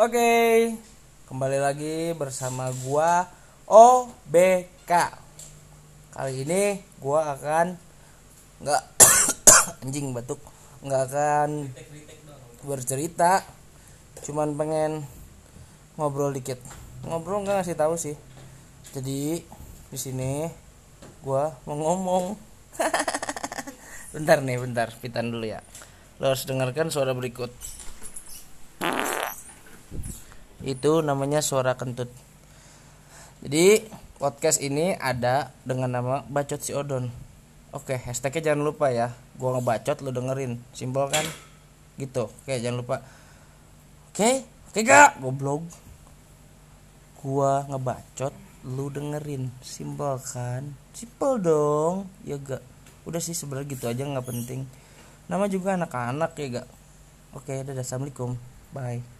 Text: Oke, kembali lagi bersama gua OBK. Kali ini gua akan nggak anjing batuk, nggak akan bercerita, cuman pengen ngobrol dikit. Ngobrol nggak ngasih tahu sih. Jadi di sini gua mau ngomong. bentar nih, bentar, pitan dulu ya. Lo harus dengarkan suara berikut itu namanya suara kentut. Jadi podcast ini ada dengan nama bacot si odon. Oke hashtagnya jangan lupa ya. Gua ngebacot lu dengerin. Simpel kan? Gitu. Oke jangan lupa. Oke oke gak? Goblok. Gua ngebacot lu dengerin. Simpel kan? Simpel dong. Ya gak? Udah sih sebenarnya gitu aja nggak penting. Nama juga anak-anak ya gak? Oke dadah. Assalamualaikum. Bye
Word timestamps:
Oke, 0.00 0.72
kembali 1.28 1.60
lagi 1.60 2.16
bersama 2.16 2.72
gua 2.88 3.28
OBK. 3.68 4.88
Kali 6.16 6.40
ini 6.40 6.80
gua 6.96 7.36
akan 7.36 7.76
nggak 8.64 8.82
anjing 9.84 10.16
batuk, 10.16 10.40
nggak 10.80 11.02
akan 11.04 11.68
bercerita, 12.64 13.44
cuman 14.24 14.56
pengen 14.56 15.04
ngobrol 16.00 16.32
dikit. 16.32 16.64
Ngobrol 17.04 17.44
nggak 17.44 17.60
ngasih 17.60 17.76
tahu 17.76 18.00
sih. 18.00 18.16
Jadi 18.96 19.44
di 19.92 19.98
sini 20.00 20.48
gua 21.20 21.52
mau 21.68 21.76
ngomong. 21.76 22.40
bentar 24.16 24.40
nih, 24.40 24.64
bentar, 24.64 24.96
pitan 24.96 25.28
dulu 25.28 25.44
ya. 25.44 25.60
Lo 26.24 26.32
harus 26.32 26.48
dengarkan 26.48 26.88
suara 26.88 27.12
berikut 27.12 27.52
itu 30.64 31.00
namanya 31.00 31.40
suara 31.40 31.76
kentut. 31.76 32.12
Jadi 33.40 33.88
podcast 34.20 34.60
ini 34.60 34.92
ada 35.00 35.48
dengan 35.64 35.88
nama 35.88 36.20
bacot 36.28 36.60
si 36.60 36.76
odon. 36.76 37.08
Oke 37.72 37.96
hashtagnya 37.96 38.52
jangan 38.52 38.68
lupa 38.68 38.92
ya. 38.92 39.16
Gua 39.40 39.56
ngebacot 39.56 40.04
lu 40.04 40.12
dengerin. 40.12 40.60
Simpel 40.76 41.08
kan? 41.08 41.24
Gitu. 41.96 42.28
Oke 42.28 42.60
jangan 42.60 42.84
lupa. 42.84 42.96
Oke 44.12 44.44
oke 44.44 44.80
gak? 44.84 45.16
Goblok. 45.24 45.64
Gua 47.24 47.64
ngebacot 47.64 48.34
lu 48.68 48.92
dengerin. 48.92 49.48
Simpel 49.64 50.20
kan? 50.20 50.76
Simpel 50.92 51.40
dong. 51.40 52.10
Ya 52.28 52.36
gak? 52.36 52.60
Udah 53.08 53.24
sih 53.24 53.32
sebenarnya 53.32 53.72
gitu 53.72 53.88
aja 53.88 54.04
nggak 54.04 54.28
penting. 54.28 54.68
Nama 55.32 55.48
juga 55.48 55.80
anak-anak 55.80 56.36
ya 56.36 56.46
gak? 56.60 56.68
Oke 57.32 57.64
dadah. 57.64 57.80
Assalamualaikum. 57.80 58.36
Bye 58.76 59.19